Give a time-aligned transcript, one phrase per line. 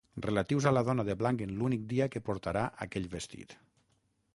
[0.25, 3.57] Relatius a la dona de blanc en l'únic dia que portarà aquell vestit.